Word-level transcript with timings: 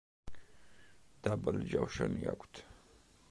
დაბალი 1.27 1.69
ჯავშანი 1.73 2.29
აქვთ. 2.35 2.65